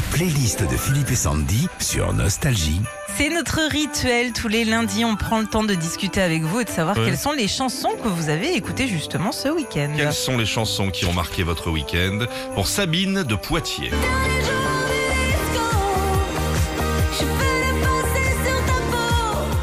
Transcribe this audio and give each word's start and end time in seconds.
La 0.00 0.16
playlist 0.16 0.62
de 0.62 0.76
Philippe 0.78 1.10
et 1.10 1.14
Sandy 1.14 1.68
sur 1.78 2.14
Nostalgie. 2.14 2.80
C'est 3.18 3.28
notre 3.28 3.60
rituel. 3.70 4.32
Tous 4.32 4.48
les 4.48 4.64
lundis, 4.64 5.04
on 5.04 5.14
prend 5.14 5.40
le 5.40 5.46
temps 5.46 5.62
de 5.62 5.74
discuter 5.74 6.22
avec 6.22 6.42
vous 6.42 6.60
et 6.60 6.64
de 6.64 6.70
savoir 6.70 6.96
Ouais. 6.96 7.04
quelles 7.04 7.18
sont 7.18 7.32
les 7.32 7.48
chansons 7.48 7.90
que 8.02 8.08
vous 8.08 8.30
avez 8.30 8.54
écoutées 8.56 8.88
justement 8.88 9.30
ce 9.30 9.48
week-end. 9.50 9.92
Quelles 9.94 10.14
sont 10.14 10.38
les 10.38 10.46
chansons 10.46 10.88
qui 10.90 11.04
ont 11.04 11.12
marqué 11.12 11.42
votre 11.42 11.70
week-end 11.70 12.20
Pour 12.54 12.66
Sabine 12.66 13.24
de 13.24 13.34
Poitiers? 13.34 13.90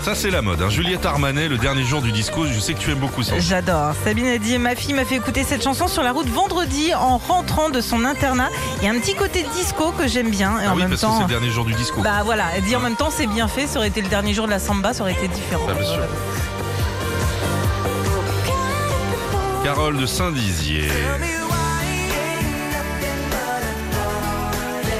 Ça 0.08 0.16
c'est 0.16 0.30
la 0.30 0.42
mode. 0.42 0.62
Hein. 0.62 0.70
Juliette 0.70 1.06
Armanet, 1.06 1.50
le 1.50 1.58
dernier 1.58 1.84
jour 1.84 2.02
du 2.02 2.14
disco, 2.14 2.46
je 2.48 2.58
sais 2.62 2.74
que 2.74 2.80
tu 2.80 2.92
aimes 2.92 3.00
beaucoup 3.00 3.24
ça. 3.24 3.38
J'adore. 3.40 3.92
Sabine 4.06 4.28
a 4.28 4.38
dit 4.38 4.58
Ma 4.58 4.74
fille 4.74 4.94
m'a 4.94 5.04
fait 5.04 5.16
écouter 5.16 5.44
cette 5.44 5.62
chanson 5.62 5.90
sur 5.90 6.02
la 6.02 6.14
route 6.14 6.30
vendredi 6.30 6.96
en 6.96 7.18
rentrant 7.18 7.70
de 7.70 7.82
son 7.82 8.06
internat. 8.06 8.48
Il 8.82 8.86
y 8.86 8.88
a 8.88 8.92
un 8.94 9.00
petit 9.02 9.16
côté 9.16 9.46
disco 9.54 9.92
que 9.92 10.08
j'aime 10.08 10.30
bien. 10.30 10.62
Et 10.62 10.64
Ah 10.66 10.72
en 10.72 10.76
oui, 10.76 10.84
même 10.84 10.92
parce 10.92 11.02
que 11.02 11.08
c'est 11.08 11.14
temps. 11.14 11.22
le 11.24 11.28
dernier 11.28 11.50
jour 11.50 11.66
du 11.66 11.74
disco. 11.74 12.00
Bah 12.02 12.22
voilà, 12.24 12.46
elle 12.56 12.64
dit 12.64 12.74
en 12.78 12.80
même 12.80 12.96
temps 12.96 13.10
c'est 13.12 13.28
bien 13.28 13.50
fait, 13.50 13.68
ça 13.68 13.80
aurait 13.80 13.90
été 13.90 14.02
le 14.02 14.08
dernier 14.08 14.34
jour 14.34 14.46
de 14.46 14.52
la 14.52 14.60
samba, 14.60 14.94
ça 14.94 15.02
aurait 15.02 15.12
été 15.12 15.28
différent. 15.28 15.66
Ah, 15.70 15.74
bien 15.74 15.84
sûr. 15.84 16.00
Carole 19.66 19.98
de 19.98 20.06
Saint-Dizier. 20.06 20.88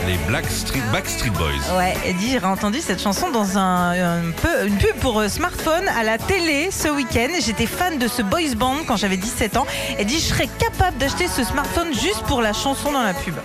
Les 0.08 0.18
Black 0.26 0.50
Street, 0.50 0.82
Backstreet 0.94 1.32
Boys. 1.32 1.78
Ouais, 1.78 1.94
elle 2.06 2.16
dit 2.16 2.30
j'ai 2.32 2.42
entendu 2.46 2.80
cette 2.80 3.02
chanson 3.02 3.30
dans 3.30 3.58
un, 3.58 3.92
un 3.92 4.32
peu, 4.32 4.66
une 4.66 4.78
pub 4.78 4.96
pour 5.02 5.20
euh, 5.20 5.28
smartphone 5.28 5.86
à 6.00 6.04
la 6.04 6.18
télé 6.18 6.70
ce 6.72 6.88
week-end. 6.88 7.28
J'étais 7.42 7.66
fan 7.66 7.98
de 7.98 8.08
ce 8.08 8.22
boys 8.22 8.56
band 8.56 8.78
quand 8.88 8.96
j'avais 8.96 9.18
17 9.18 9.58
ans. 9.58 9.68
Elle 10.00 10.06
dit 10.06 10.16
je 10.16 10.34
serais 10.34 10.48
capable 10.60 10.98
d'acheter 10.98 11.28
ce 11.28 11.44
smartphone 11.44 11.94
juste 11.94 12.22
pour 12.26 12.42
la 12.42 12.54
chanson 12.54 12.94
dans 12.94 13.04
la 13.04 13.14
pub. 13.14 13.36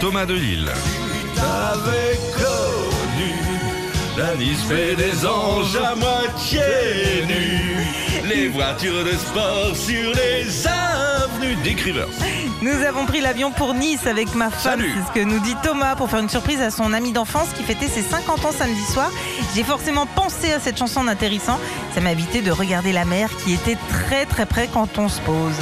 Thomas 0.00 0.26
de 0.26 0.34
Lille. 0.34 0.68
T'avais 1.36 2.18
connu 2.34 3.55
la 4.16 4.34
Nice 4.36 4.62
fait 4.62 4.96
des 4.96 5.26
anges 5.26 5.76
à 5.76 5.94
moitié 5.94 6.60
nus. 7.26 7.86
Les 8.26 8.48
voitures 8.48 9.04
de 9.04 9.12
sport 9.12 9.74
sur 9.74 10.10
les 10.14 10.66
avenues 10.66 11.56
Rivers. 11.82 12.08
Nous 12.62 12.82
avons 12.82 13.04
pris 13.04 13.20
l'avion 13.20 13.50
pour 13.50 13.74
Nice 13.74 14.06
avec 14.06 14.34
ma 14.34 14.50
femme, 14.50 14.80
c'est 14.80 15.06
ce 15.06 15.12
que 15.12 15.24
nous 15.24 15.38
dit 15.40 15.54
Thomas, 15.62 15.96
pour 15.96 16.08
faire 16.08 16.20
une 16.20 16.28
surprise 16.28 16.60
à 16.60 16.70
son 16.70 16.92
ami 16.92 17.12
d'enfance 17.12 17.48
qui 17.56 17.62
fêtait 17.62 17.88
ses 17.88 18.02
50 18.02 18.44
ans 18.44 18.52
samedi 18.52 18.82
soir. 18.84 19.10
J'ai 19.54 19.62
forcément 19.62 20.06
pensé 20.06 20.52
à 20.52 20.60
cette 20.60 20.78
chanson 20.78 21.00
en 21.00 21.08
atterrissant. 21.08 21.58
Ça 21.94 22.00
m'a 22.00 22.12
évité 22.12 22.40
de 22.40 22.50
regarder 22.50 22.92
la 22.92 23.04
mer 23.04 23.28
qui 23.44 23.52
était 23.52 23.76
très 23.90 24.24
très 24.24 24.46
près 24.46 24.68
quand 24.72 24.98
on 24.98 25.08
se 25.08 25.20
pose. 25.20 25.60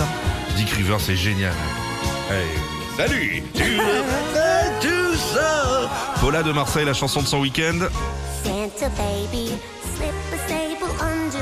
Dick 0.57 0.71
c'est 1.01 1.17
génial. 1.17 1.53
Salut 2.97 3.43
Tu 3.55 3.63
tout 4.81 5.17
ça 5.17 5.91
Paula 6.21 6.43
de 6.43 6.53
Marseille, 6.53 6.85
la 6.85 6.95
chanson 6.95 7.21
de 7.21 7.27
son 7.27 7.41
week-end. 7.41 7.89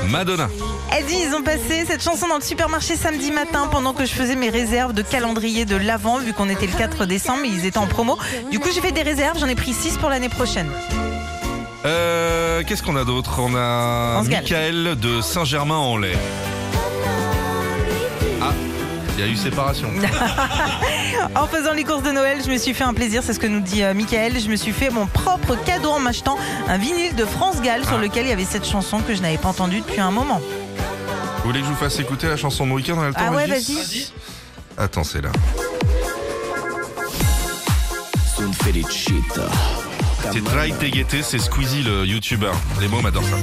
Madonna. 0.09 0.49
Elle 0.91 1.05
dit 1.05 1.15
ils 1.27 1.33
ont 1.35 1.41
passé 1.41 1.85
cette 1.87 2.03
chanson 2.03 2.27
dans 2.27 2.35
le 2.37 2.41
supermarché 2.43 2.95
samedi 2.95 3.31
matin 3.31 3.67
pendant 3.71 3.93
que 3.93 4.05
je 4.05 4.11
faisais 4.13 4.35
mes 4.35 4.49
réserves 4.49 4.93
de 4.93 5.01
calendrier 5.01 5.65
de 5.65 5.75
l'avant 5.75 6.19
vu 6.19 6.33
qu'on 6.33 6.49
était 6.49 6.67
le 6.67 6.73
4 6.77 7.05
décembre 7.05 7.45
et 7.45 7.47
ils 7.47 7.65
étaient 7.65 7.77
en 7.79 7.87
promo. 7.87 8.17
Du 8.51 8.59
coup 8.59 8.69
j'ai 8.73 8.81
fait 8.81 8.91
des 8.91 9.01
réserves, 9.01 9.39
j'en 9.39 9.47
ai 9.47 9.55
pris 9.55 9.73
6 9.73 9.97
pour 9.97 10.09
l'année 10.09 10.29
prochaine. 10.29 10.69
Euh, 11.85 12.63
Qu'est-ce 12.65 12.83
qu'on 12.83 12.95
a 12.95 13.03
d'autre? 13.03 13.39
On 13.39 13.55
a. 13.55 14.21
Michael 14.23 14.95
de 14.99 15.21
Saint-Germain-en-Laye. 15.21 16.15
Ah, 19.23 19.25
il 19.25 19.29
y 19.29 19.31
a 19.31 19.33
eu 19.33 19.37
séparation. 19.37 19.89
En 21.35 21.47
faisant 21.47 21.71
les 21.73 21.83
courses 21.85 22.03
de 22.03 22.11
Noël, 22.11 22.39
je 22.45 22.51
me 22.51 22.57
suis 22.57 22.73
fait 22.73 22.83
un 22.83 22.93
plaisir, 22.93 23.21
c'est 23.23 23.33
ce 23.33 23.39
que 23.39 23.47
nous 23.47 23.61
dit 23.61 23.81
euh, 23.83 23.93
Michael. 23.93 24.39
Je 24.39 24.49
me 24.49 24.55
suis 24.57 24.73
fait 24.73 24.89
mon 24.89 25.07
propre 25.07 25.55
cadeau 25.55 25.91
en 25.91 25.99
m'achetant 25.99 26.37
un 26.67 26.77
vinyle 26.77 27.15
de 27.15 27.23
France 27.23 27.61
Gall 27.61 27.85
sur 27.85 27.97
lequel 27.97 28.25
il 28.25 28.29
y 28.29 28.33
avait 28.33 28.43
cette 28.43 28.65
chanson 28.67 28.99
que 28.99 29.15
je 29.15 29.21
n'avais 29.21 29.37
pas 29.37 29.47
entendue 29.49 29.79
depuis 29.79 30.01
un 30.01 30.11
moment. 30.11 30.41
Vous 31.37 31.43
voulez 31.49 31.61
que 31.61 31.65
je 31.65 31.71
vous 31.71 31.77
fasse 31.77 31.99
écouter 31.99 32.27
la 32.27 32.35
chanson 32.35 32.69
On 32.69 32.75
a 32.75 33.07
le 33.07 33.13
temps, 33.13 33.19
Ah 33.25 33.31
ouais, 33.31 33.45
Régis 33.45 34.11
vas-y. 34.77 34.83
Attends, 34.83 35.03
c'est 35.05 35.21
là. 35.21 35.29
C'est 40.31 40.43
Try 40.43 40.73
Tegete, 40.73 41.23
c'est 41.23 41.39
Squeezie 41.39 41.83
le 41.83 42.05
youtubeur. 42.05 42.55
Les 42.81 42.87
mômes 42.89 43.05
adorent 43.05 43.23
ça. 43.23 43.37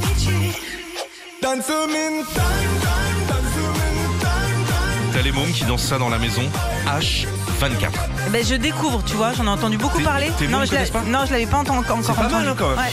T'as 5.20 5.24
les 5.26 5.32
mômes 5.32 5.52
qui 5.52 5.66
dansent 5.66 5.84
ça 5.84 5.98
dans 5.98 6.08
la 6.08 6.18
maison. 6.18 6.40
H24. 6.86 7.90
Eh 8.26 8.30
Ben, 8.30 8.42
je 8.42 8.54
découvre, 8.54 9.04
tu 9.04 9.16
vois, 9.16 9.34
j'en 9.34 9.44
ai 9.44 9.48
entendu 9.50 9.76
beaucoup 9.76 9.98
Tes- 9.98 10.04
parler. 10.04 10.30
tes 10.38 10.48
non, 10.48 10.60
mômes 10.60 10.66
je 10.66 10.72
l'avais- 10.72 10.88
connaissent 10.88 10.90
pas 10.90 11.02
non, 11.18 11.26
je 11.26 11.32
l'avais 11.32 11.44
pas 11.44 11.58
enten- 11.58 11.72
encore 11.78 12.00
pas 12.02 12.12
entendu. 12.12 12.32
mal, 12.32 12.48
hein, 12.48 12.54
quand 12.58 12.68
même. 12.70 12.78
Ouais. 12.78 12.90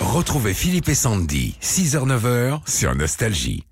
Retrouvez 0.00 0.54
Philippe 0.54 0.88
et 0.88 0.94
Sandy, 0.94 1.56
6h-9h 1.60 2.60
sur 2.68 2.94
Nostalgie. 2.94 3.64